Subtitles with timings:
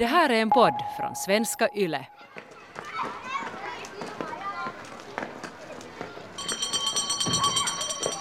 [0.00, 2.06] Det här är en podd från svenska YLE.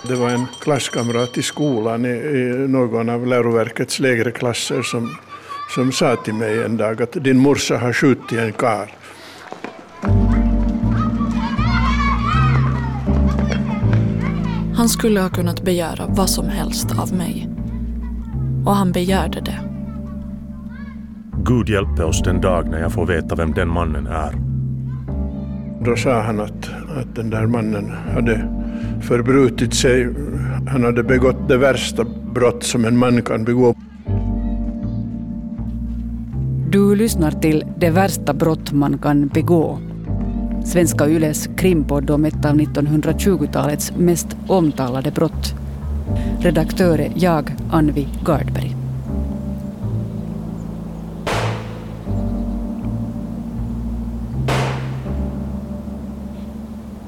[0.08, 5.18] Det var en klasskamrat i skolan i, i någon av läroverkets lägre klasser som,
[5.76, 8.94] som sa till mig en dag att din morsa har skjutit en kar.
[14.76, 17.50] Han skulle ha kunnat begära vad som helst av mig.
[18.66, 19.69] Och han begärde det.
[21.50, 24.34] Gud hjälpe oss den dag när jag får veta vem den mannen är.
[25.86, 28.48] Då sa han att, att den där mannen hade
[29.02, 30.10] förbrutit sig.
[30.68, 33.76] Han hade begått det värsta brott som en man kan begå.
[36.70, 39.80] Du lyssnar till Det värsta brott man kan begå.
[40.66, 45.54] Svenska Yles krimpodd om ett av 1920-talets mest omtalade brott.
[46.40, 48.79] Redaktör är jag, Anvi Gardberg.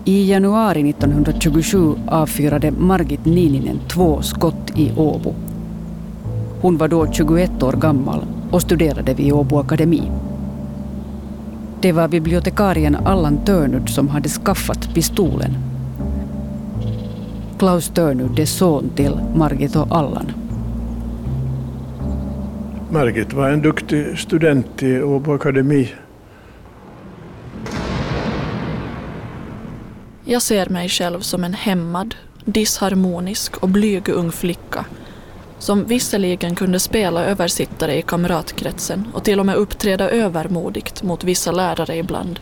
[0.06, 5.34] I januari 1927 avfyrade Margit Niininen två skott i Åbo.
[6.62, 10.12] Hon var då 21 år gammal och studerade vid Åbo Akademi.
[11.82, 15.52] Det var bibliotekarien Allan Törnud som hade skaffat pistolen.
[17.60, 20.32] Klaus Törnud är son till Margit och Allan.
[22.92, 25.90] Margit var en duktig student i Åbo Akademi.
[30.32, 32.16] Jag ser mig själv som en hämmad,
[32.46, 34.86] disharmonisk och blyg ung flicka
[35.60, 41.52] som visserligen kunde spela översittare i kamratkretsen och till och med uppträda övermodigt mot vissa
[41.52, 42.40] lärare ibland,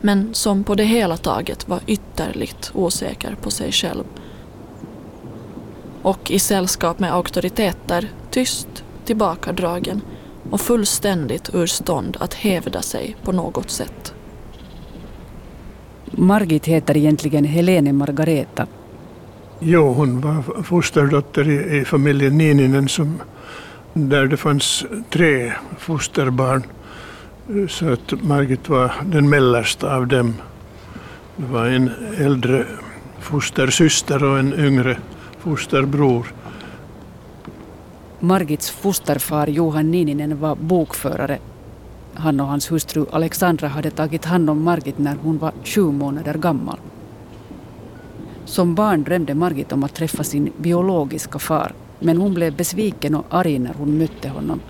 [0.00, 4.04] men som på det hela taget var ytterligt osäker på sig själv.
[6.02, 10.02] Och i sällskap med auktoriteter tyst, tillbakadragen
[10.50, 14.14] och fullständigt ur stånd att hävda sig på något sätt.
[16.10, 18.66] Margit heter egentligen Helene Margareta.
[19.60, 23.22] Jo, hon var fosterdotter i, i familjen Niininen som,
[23.92, 26.62] där det fanns tre fosterbarn.
[27.68, 30.34] Så att Margit var den mellersta av dem.
[31.36, 32.64] Det var en äldre
[33.20, 34.98] fostersyster och en yngre
[35.38, 36.26] fosterbror.
[38.20, 41.38] Margits fosterfar Johan Niininen var bokförare
[42.18, 46.34] han och hans hustru Alexandra hade tagit hand om Margit när hon var sju månader
[46.34, 46.78] gammal.
[48.44, 53.24] Som barn drömde Margit om att träffa sin biologiska far men hon blev besviken och
[53.30, 54.60] arg när hon mötte honom.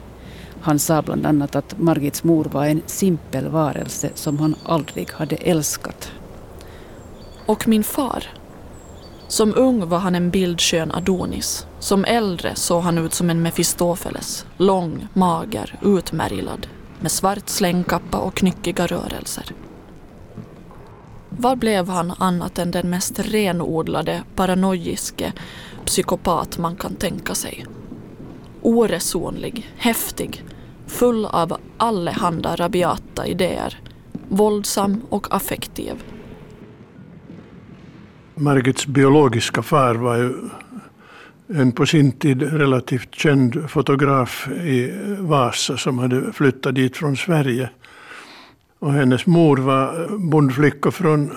[0.60, 5.36] Han sa bland annat att Margits mor var en simpel varelse som han aldrig hade
[5.36, 6.12] älskat.
[7.46, 8.24] Och min far?
[9.28, 11.66] Som ung var han en bildskön Adonis.
[11.78, 14.46] Som äldre såg han ut som en Mefistofeles.
[14.56, 16.66] Lång, mager, utmärglad,
[17.00, 19.52] med svart slängkappa och knyckiga rörelser.
[21.28, 25.32] Vad blev han annat än den mest renodlade, paranoiske
[25.84, 27.66] psykopat man kan tänka sig?
[28.62, 30.44] Oresonlig, häftig,
[30.86, 33.80] full av allehanda rabiata idéer,
[34.28, 36.02] våldsam och affektiv.
[38.34, 40.34] Margits biologiska far var ju
[41.48, 47.70] en på sin tid relativt känd fotograf i Vasa som hade flyttat dit från Sverige.
[48.78, 51.32] Och hennes mor var bondflicka från,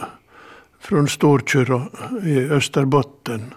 [0.80, 1.82] från Storkyrå
[2.24, 3.54] i Österbotten.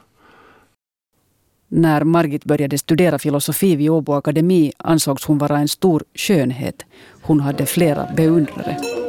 [1.69, 6.85] När Margit började studera filosofi vid Åbo Akademi ansågs hon vara en stor skönhet.
[7.23, 9.02] Hon hade flera beundrare.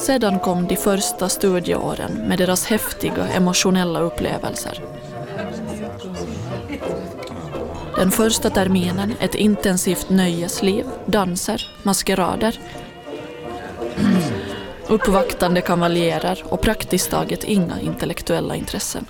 [0.00, 4.82] Sedan kom de första studieåren med deras häftiga emotionella upplevelser.
[7.96, 12.58] Den första terminen ett intensivt nöjesliv, danser, maskerader,
[14.88, 19.06] uppvaktande kavaljerer och praktiskt taget inga intellektuella intressen.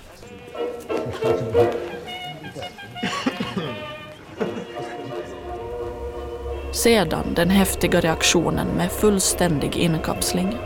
[6.71, 10.57] Sedan den häftiga reaktionen med fullständig inkapsling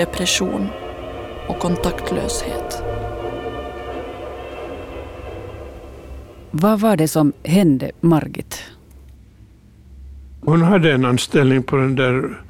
[0.00, 0.68] depression
[1.48, 2.82] och kontaktlöshet.
[6.50, 8.62] Vad var det som hände Margit?
[10.40, 12.40] Hon hade en anställning på den där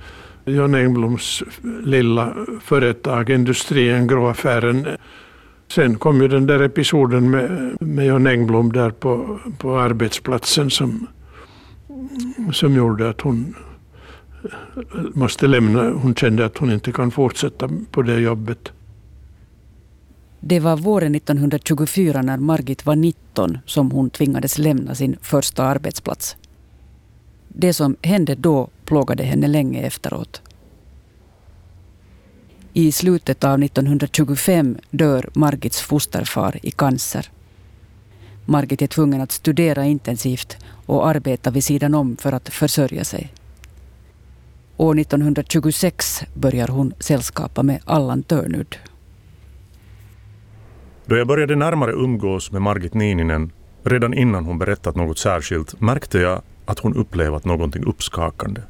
[0.45, 1.43] John Engbloms
[1.85, 4.87] lilla företag, Industrien, gråaffären.
[5.69, 11.07] Sen kom ju den där episoden med, med John Engblom där på, på arbetsplatsen som,
[12.53, 13.55] som gjorde att hon
[15.15, 15.91] måste lämna.
[15.91, 18.73] Hon kände att hon inte kan fortsätta på det jobbet.
[20.41, 26.37] Det var våren 1924 när Margit var 19 som hon tvingades lämna sin första arbetsplats.
[27.49, 30.43] Det som hände då plågade henne länge efteråt.
[32.73, 37.31] I slutet av 1925 dör Margits fosterfar i cancer.
[38.45, 40.57] Margit är tvungen att studera intensivt
[40.87, 43.33] och arbeta vid sidan om för att försörja sig.
[44.81, 48.77] År 1926 börjar hon sällskapa med Allan Törnud.
[51.07, 56.19] Då jag började närmare umgås med Margit Niininen, redan innan hon berättat något särskilt, märkte
[56.19, 58.61] jag att hon upplevat någonting uppskakande.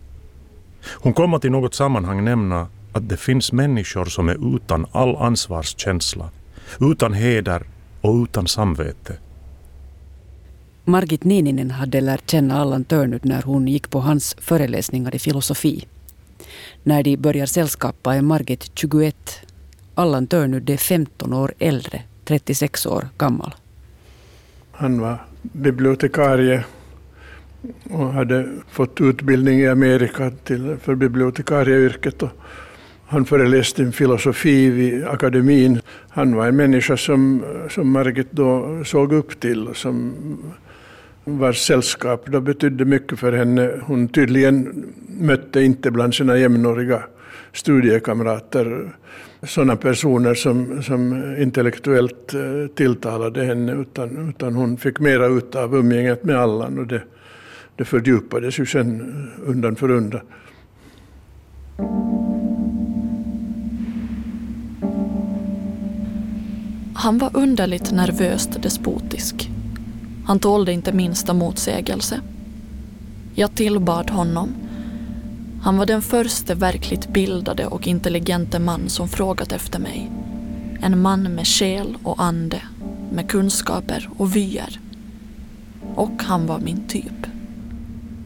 [0.95, 5.17] Hon kom att i något sammanhang nämna att det finns människor som är utan all
[5.17, 6.31] ansvarskänsla,
[6.81, 7.63] utan heder
[8.01, 9.17] och utan samvete.
[10.85, 15.87] Margit Niininen hade lärt känna Allan Törnud när hon gick på hans föreläsningar i filosofi.
[16.83, 19.17] När de börjar sällskapa är Margit 21.
[19.95, 23.55] Allan Törnud är 15 år äldre, 36 år gammal.
[24.73, 26.65] Han var bibliotekarie
[27.91, 32.23] och hade fått utbildning i Amerika till, för bibliotekarieyrket.
[32.23, 32.31] Och
[33.07, 35.81] han föreläste i filosofi vid akademin.
[36.09, 40.15] Han var en människa som, som Margit då såg upp till och som
[41.25, 43.71] vars sällskap då betydde mycket för henne.
[43.83, 44.87] Hon tydligen
[45.21, 47.03] mötte inte bland sina jämnåriga
[47.53, 48.93] studiekamrater
[49.43, 52.41] sådana personer som, som intellektuellt eh,
[52.75, 57.03] tilltalade henne, utan, utan hon fick mera ut av umgänget med Allan och det,
[57.77, 60.21] det fördjupades ju sen undan för undan.
[66.95, 69.51] Han var underligt nervöst despotisk.
[70.31, 72.21] Han tålde inte minsta motsägelse.
[73.35, 74.55] Jag tillbad honom.
[75.63, 80.11] Han var den första verkligt bildade och intelligente man som frågat efter mig.
[80.83, 82.63] En man med själ och ande,
[83.13, 84.81] med kunskaper och vyer.
[85.95, 87.27] Och han var min typ.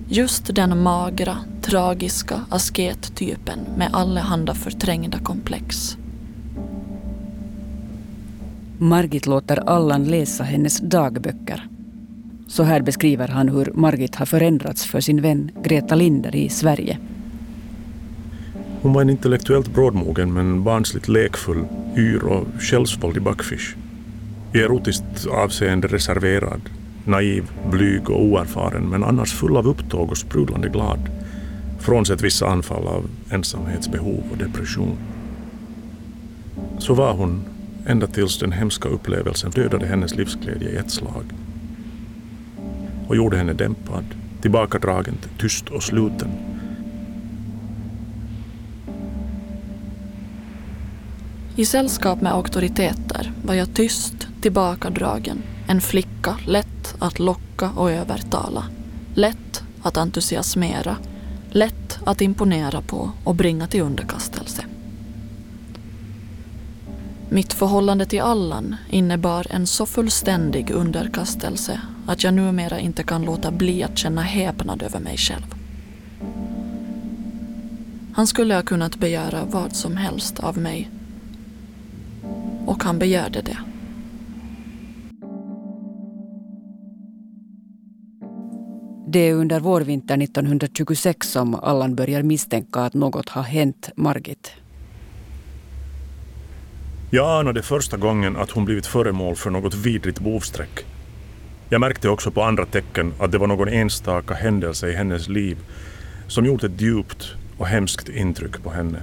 [0.08, 5.96] Just den magra, tragiska askettypen med allehanda förträngda komplex.
[8.78, 11.68] Margit låter Allan läsa hennes dagböcker.
[12.46, 16.98] Så här beskriver han hur Margit har förändrats för sin vän Greta Linder i Sverige.
[18.82, 21.64] Hon var en intellektuellt brådmogen men barnsligt lekfull,
[21.96, 23.76] yr och självsvåldig backfish.
[24.52, 26.60] I erotiskt avseende reserverad,
[27.04, 30.98] naiv, blyg och oerfaren men annars full av upptåg och sprudlande glad.
[31.80, 34.96] Frånsett vissa anfall av ensamhetsbehov och depression.
[36.78, 37.44] Så var hon
[37.86, 41.24] ända tills den hemska upplevelsen dödade hennes livsglädje i ett slag
[43.08, 44.04] och gjorde henne dämpad,
[44.40, 46.28] tillbakadragen, tyst och sluten.
[51.56, 58.64] I sällskap med auktoriteter var jag tyst, tillbakadragen, en flicka lätt att locka och övertala,
[59.14, 60.96] lätt att entusiasmera,
[61.50, 64.64] lätt att imponera på och bringa till underkastelse.
[67.28, 73.50] Mitt förhållande till Allan innebar en så fullständig underkastelse att jag numera inte kan låta
[73.50, 75.54] bli att känna häpnad över mig själv.
[78.14, 80.90] Han skulle ha kunnat begära vad som helst av mig.
[82.66, 83.58] Och han begärde det.
[89.08, 94.52] Det är under vårvintern 1926 som Allan börjar misstänka att något har hänt Margit.
[97.10, 100.84] Jag anade första gången att hon blivit föremål för något vidrigt bovsträck.
[101.68, 105.58] Jag märkte också på andra tecken att det var någon enstaka händelse i hennes liv
[106.26, 108.98] som gjort ett djupt och hemskt intryck på henne.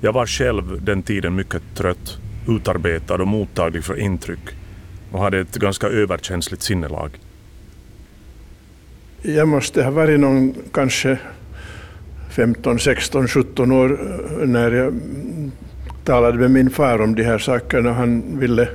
[0.00, 2.18] Jag var själv den tiden mycket trött,
[2.48, 4.56] utarbetad och mottaglig för intryck
[5.12, 7.10] och hade ett ganska överkänsligt sinnelag.
[9.22, 11.18] Jag måste ha varit någon kanske
[12.30, 14.00] 15, 16, 17 år
[14.40, 14.94] eh, när jag
[16.04, 17.92] talade med min far om de här sakerna.
[17.92, 18.68] Han ville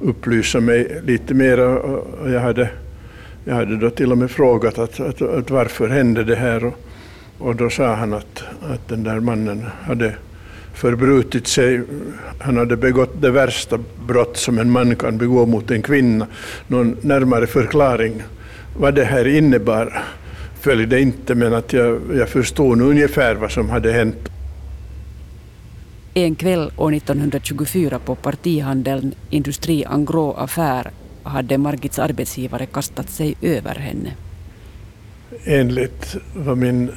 [0.00, 2.70] upplysa mig lite mer och jag hade,
[3.44, 6.74] jag hade då till och med frågat att, att, att varför hände det här och,
[7.38, 10.14] och då sa han att, att den där mannen hade
[10.74, 11.82] förbrutit sig.
[12.38, 16.26] Han hade begått det värsta brott som en man kan begå mot en kvinna.
[16.66, 18.22] Någon närmare förklaring
[18.78, 20.02] vad det här innebar
[20.60, 24.30] följde inte, men att jag, jag förstod ungefär vad som hade hänt.
[26.18, 30.90] En kväll år 1924 på partihandeln Industri Angro Affär
[31.22, 34.12] hade Margits arbetsgivare kastat sig över henne.
[35.44, 36.90] Enligt vad min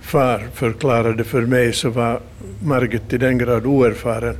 [0.00, 2.20] far förklarade för mig så var
[2.62, 4.36] Margit i den grad oerfaren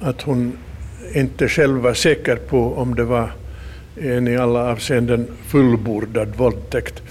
[0.00, 0.52] att hon
[1.14, 3.32] inte själv var säker på om det var
[4.00, 7.02] en i alla avseenden fullbordad våldtäkt.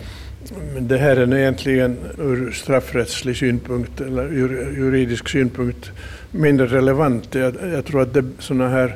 [0.79, 5.91] Det här är egentligen ur straffrättslig synpunkt eller ur juridisk synpunkt
[6.31, 7.36] mindre relevant.
[7.36, 8.96] Jag, jag tror att sådana här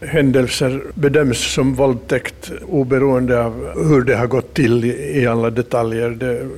[0.00, 6.10] händelser bedöms som våldtäkt oberoende av hur det har gått till i, i alla detaljer.
[6.10, 6.48] Det,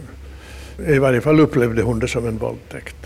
[0.94, 2.96] I varje fall upplevde hon det som en våldtäkt.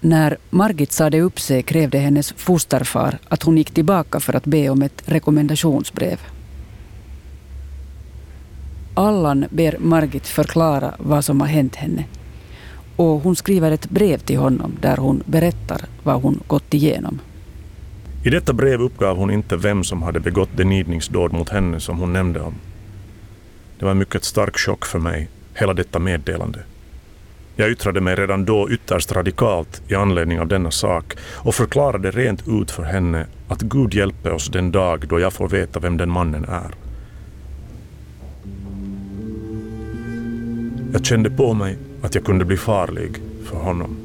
[0.00, 4.68] När Margit sade upp sig krävde hennes fosterfar att hon gick tillbaka för att be
[4.68, 6.20] om ett rekommendationsbrev.
[8.94, 12.04] Allan ber Margit förklara vad som har hänt henne.
[12.96, 17.20] Och hon skriver ett brev till honom där hon berättar vad hon gått igenom.
[18.24, 21.98] I detta brev uppgav hon inte vem som hade begått det nidningsdåd mot henne som
[21.98, 22.54] hon nämnde om.
[23.78, 26.58] Det var en mycket stark chock för mig, hela detta meddelande.
[27.56, 32.48] Jag yttrade mig redan då ytterst radikalt i anledning av denna sak och förklarade rent
[32.48, 36.10] ut för henne att Gud hjälper oss den dag då jag får veta vem den
[36.10, 36.83] mannen är.
[40.94, 43.10] Jag kände på mig att jag kunde bli farlig
[43.44, 43.96] för honom.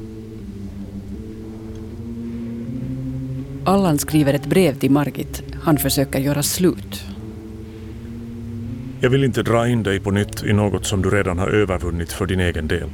[3.64, 5.42] Allan skriver ett brev till Margit.
[5.62, 7.04] Han försöker göra slut.
[9.00, 12.12] Jag vill inte dra in dig på nytt i något som du redan har övervunnit
[12.12, 12.88] för din egen del.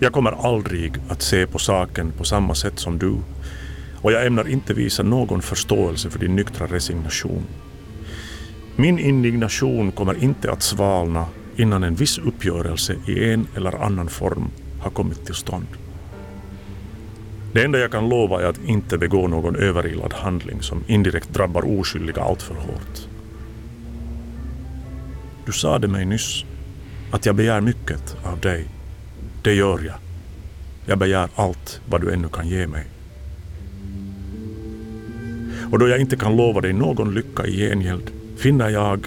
[0.00, 3.14] Jag kommer aldrig att se på saken på samma sätt som du
[4.02, 7.42] och jag ämnar inte visa någon förståelse för din nyktra resignation.
[8.76, 14.50] Min indignation kommer inte att svalna innan en viss uppgörelse i en eller annan form
[14.80, 15.66] har kommit till stånd.
[17.52, 21.80] Det enda jag kan lova är att inte begå någon överilad handling som indirekt drabbar
[21.80, 23.08] oskyldiga alltför hårt.
[25.46, 26.44] Du sade mig nyss
[27.10, 28.64] att jag begär mycket av dig.
[29.42, 29.94] Det gör jag.
[30.86, 32.86] Jag begär allt vad du ännu kan ge mig.
[35.72, 39.06] Och då jag inte kan lova dig någon lycka i gengäld finner jag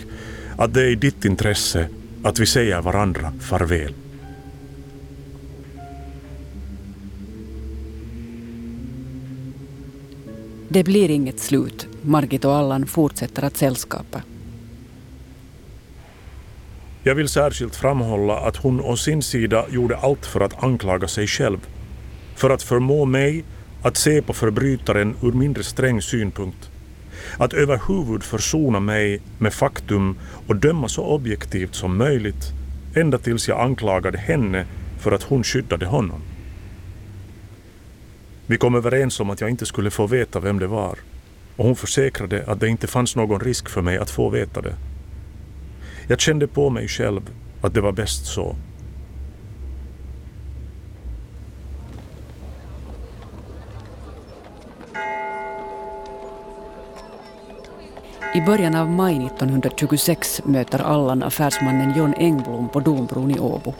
[0.57, 1.87] att det är i ditt intresse
[2.25, 3.93] att vi säger varandra farväl.
[10.67, 11.87] Det blir inget slut.
[12.01, 14.21] Margit och Allan fortsätter att sällskapa.
[17.03, 21.27] Jag vill särskilt framhålla att hon å sin sida gjorde allt för att anklaga sig
[21.27, 21.59] själv.
[22.35, 23.43] För att förmå mig
[23.83, 26.69] att se på förbrytaren ur mindre sträng synpunkt.
[27.37, 30.17] Att överhuvud försona mig med faktum
[30.47, 32.51] och döma så objektivt som möjligt
[32.95, 34.65] ända tills jag anklagade henne
[34.99, 36.21] för att hon skyddade honom.
[38.47, 40.97] Vi kom överens om att jag inte skulle få veta vem det var
[41.55, 44.75] och hon försäkrade att det inte fanns någon risk för mig att få veta det.
[46.07, 47.21] Jag kände på mig själv
[47.61, 48.55] att det var bäst så.
[58.35, 63.73] I början av maj 1926 möter Allan affärsmannen John Engblom på Dombron i Åbo.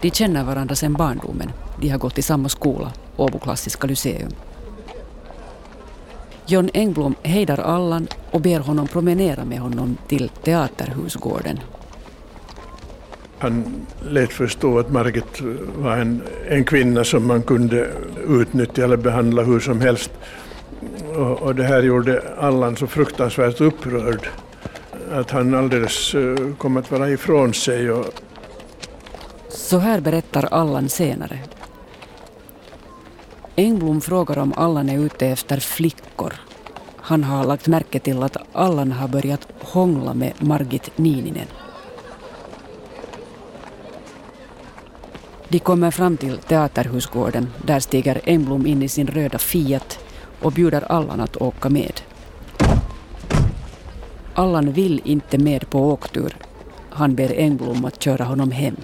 [0.00, 1.52] De känner varandra sedan barndomen.
[1.80, 4.30] De har gått i samma skola, Åbo klassiska lyceum.
[6.46, 11.60] John Engblom hejdar Allan och ber honom promenera med honom till Teaterhusgården.
[13.38, 15.42] Han lät förstå att Margit
[15.76, 17.88] var en, en kvinna som man kunde
[18.28, 20.10] utnyttja eller behandla hur som helst.
[21.14, 24.28] Och, och det här gjorde Allan så fruktansvärt upprörd
[25.12, 27.90] att han alldeles eh, kom att vara ifrån sig.
[27.90, 28.06] Och...
[29.48, 31.38] Så här berättar Allan senare.
[33.56, 36.32] Engblom frågar om Allan är ute efter flickor.
[36.96, 41.46] Han har lagt märke till att Allan har börjat hångla med Margit Niininen.
[45.48, 47.48] De kommer fram till Teaterhusgården.
[47.64, 49.98] Där stiger Engblom in i sin röda Fiat
[50.42, 52.00] och bjuder Allan att åka med.
[54.34, 56.36] Allan vill inte med på åktur.
[56.90, 58.76] Han ber Engblom att köra honom hem.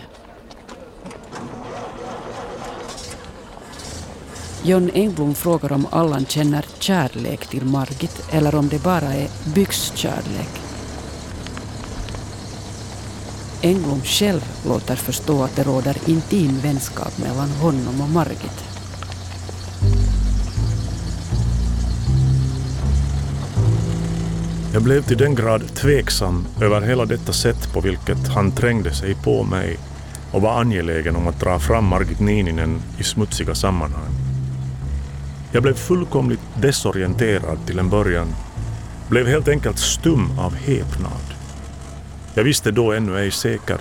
[4.64, 10.61] John Engblom frågar om Allan känner kärlek till Margit eller om det bara är byxkärlek.
[13.64, 18.64] Engblom själv låter förstå att det råder intim vänskap mellan honom och Margit.
[24.72, 29.14] Jag blev till den grad tveksam över hela detta sätt på vilket han trängde sig
[29.14, 29.78] på mig
[30.32, 34.12] och var angelägen om att dra fram Margit Niininen i smutsiga sammanhang.
[35.52, 38.34] Jag blev fullkomligt desorienterad till en början,
[39.08, 41.31] blev helt enkelt stum av häpnad.
[42.34, 43.80] Jag visste då ännu ej säkert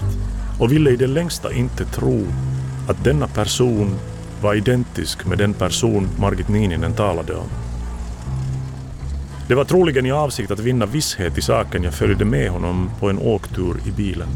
[0.60, 2.27] och ville i det längsta inte tro
[2.88, 4.00] att denna person
[4.41, 7.48] var identisk med den person Margit Niininen talade om.
[9.48, 13.10] Det var troligen i avsikt att vinna visshet i saken jag följde med honom på
[13.10, 14.27] en åktur i bilen.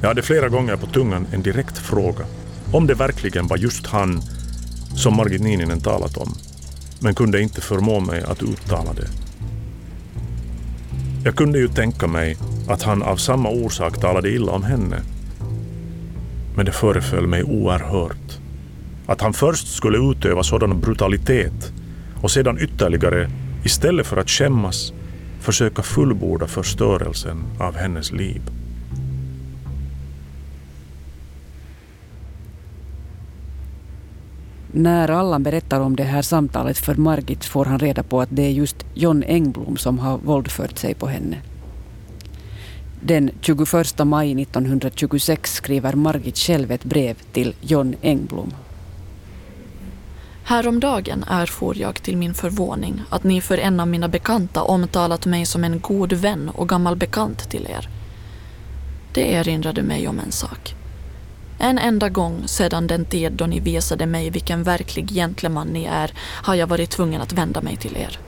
[0.00, 2.24] Jag hade flera gånger på tungan en direkt fråga
[2.72, 4.22] om det verkligen var just han
[4.96, 6.34] som Margit Niininen talat om,
[7.00, 9.08] men kunde inte förmå mig att uttala det.
[11.24, 12.36] Jag kunde ju tänka mig
[12.68, 14.96] att han av samma orsak talade illa om henne.
[16.56, 18.38] Men det föreföll mig oerhört.
[19.06, 21.72] Att han först skulle utöva sådan brutalitet
[22.22, 23.30] och sedan ytterligare,
[23.64, 24.92] istället för att skämmas,
[25.40, 28.42] försöka fullborda förstörelsen av hennes liv.
[34.72, 38.42] När Allan berättar om det här samtalet för Margit får han reda på att det
[38.42, 41.36] är just John Engblom som har våldfört sig på henne.
[43.08, 48.54] Den 21 maj 1926 skriver Margit själv ett brev till John Engblom.
[50.44, 55.46] Häromdagen erfor jag till min förvåning att ni för en av mina bekanta omtalat mig
[55.46, 57.88] som en god vän och gammal bekant till er.
[59.14, 60.74] Det erinrade mig om en sak.
[61.58, 66.12] En enda gång sedan den tid då ni visade mig vilken verklig gentleman ni är
[66.18, 68.18] har jag varit tvungen att vända mig till er.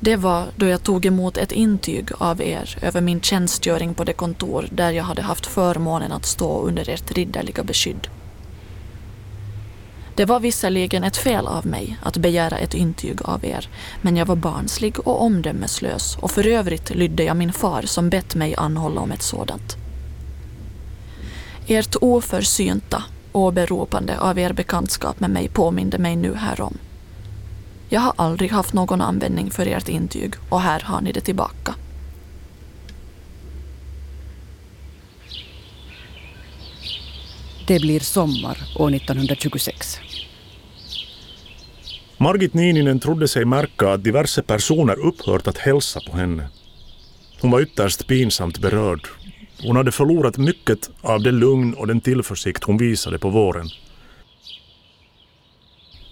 [0.00, 4.12] Det var då jag tog emot ett intyg av er över min tjänstgöring på det
[4.12, 8.08] kontor där jag hade haft förmånen att stå under ert ridderliga beskydd.
[10.14, 13.68] Det var visserligen ett fel av mig att begära ett intyg av er,
[14.02, 18.34] men jag var barnslig och omdömeslös och för övrigt lydde jag min far som bett
[18.34, 19.76] mig anhålla om ett sådant.
[21.66, 23.02] Ert oförsynta
[23.32, 26.78] åberopande av er bekantskap med mig påminde mig nu härom.
[27.88, 31.74] Jag har aldrig haft någon användning för ert intyg och här har ni det tillbaka.
[37.66, 39.98] Det blir sommar år 1926.
[42.18, 46.48] Margit Niininen trodde sig märka att diverse personer upphört att hälsa på henne.
[47.40, 49.08] Hon var ytterst pinsamt berörd.
[49.62, 53.68] Hon hade förlorat mycket av det lugn och den tillförsikt hon visade på våren.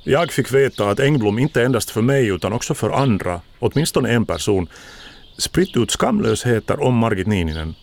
[0.09, 4.27] Jag fick veta att Engblom inte endast för mig utan också för andra, åtminstone en
[4.27, 4.69] person,
[5.39, 7.75] spritt ut skamlösheter om Margit Niininen.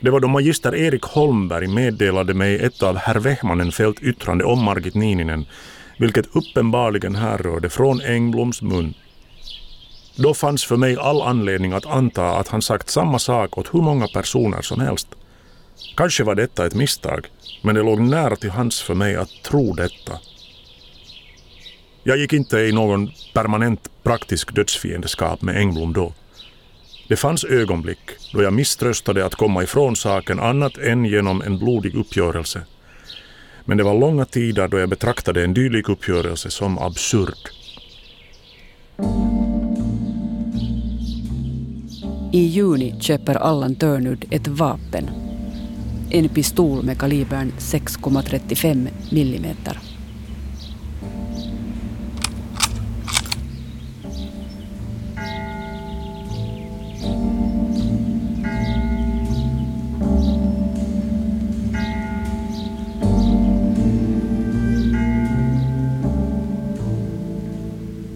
[0.00, 4.94] Det var då magister Erik Holmberg meddelade mig ett av herr Wehmanenfelt yttrande om Margit
[4.94, 5.46] Niininen,
[5.98, 8.94] vilket uppenbarligen härrörde från Engbloms mun.
[10.16, 13.80] Då fanns för mig all anledning att anta att han sagt samma sak åt hur
[13.80, 15.08] många personer som helst.
[15.96, 17.26] Kanske var detta ett misstag,
[17.62, 20.18] men det låg nära till hands för mig att tro detta.
[22.08, 26.12] Jag gick inte i någon permanent praktisk dödsfiendeskap med Engblom då.
[27.08, 27.98] Det fanns ögonblick
[28.32, 32.62] då jag misströstade att komma ifrån saken annat än genom en blodig uppgörelse.
[33.64, 37.38] Men det var långa tider då jag betraktade en dylik uppgörelse som absurd.
[42.32, 45.10] I juni köper Allan Törnud ett vapen.
[46.10, 49.87] En pistol med kalibern 6,35 millimeter.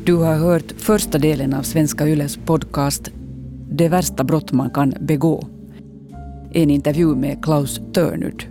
[0.04, 3.10] Du har hört första delen av Svenska Yles podcast
[3.70, 5.48] Det värsta brott man kan begå.
[6.52, 8.44] En intervju med Klaus Törnud.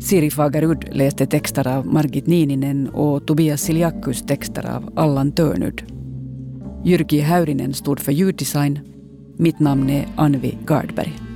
[0.00, 5.82] Siri Fagerud läste texter av Margit Niininen och Tobias Siljakus texter av Allan Törnud.
[6.84, 8.80] Jyrki Häyrinen stod för ljuddesign.
[9.36, 11.27] Mitt namn är Anvi Gardberg.